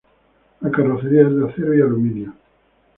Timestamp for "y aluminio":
1.77-2.33